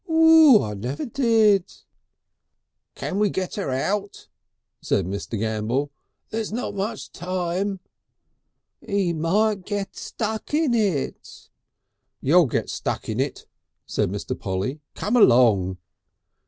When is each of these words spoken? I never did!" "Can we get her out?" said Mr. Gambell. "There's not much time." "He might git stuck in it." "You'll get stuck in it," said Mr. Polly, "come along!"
I 0.09 0.73
never 0.77 1.05
did!" 1.05 1.71
"Can 2.95 3.19
we 3.19 3.29
get 3.29 3.53
her 3.53 3.69
out?" 3.69 4.29
said 4.81 5.05
Mr. 5.05 5.37
Gambell. 5.39 5.91
"There's 6.31 6.51
not 6.51 6.73
much 6.73 7.11
time." 7.11 7.81
"He 8.83 9.13
might 9.13 9.63
git 9.63 9.95
stuck 9.95 10.55
in 10.55 10.73
it." 10.73 11.49
"You'll 12.19 12.47
get 12.47 12.71
stuck 12.71 13.09
in 13.09 13.19
it," 13.19 13.45
said 13.85 14.09
Mr. 14.09 14.35
Polly, 14.39 14.79
"come 14.95 15.15
along!" 15.15 15.77